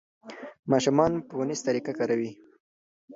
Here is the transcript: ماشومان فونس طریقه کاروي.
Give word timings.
ماشومان 0.71 1.11
فونس 1.29 1.59
طریقه 1.67 1.91
کاروي. 1.99 2.31